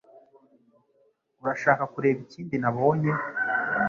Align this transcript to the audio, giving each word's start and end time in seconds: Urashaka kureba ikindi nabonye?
Urashaka 1.41 1.83
kureba 1.93 2.19
ikindi 2.25 2.55
nabonye? 2.59 3.11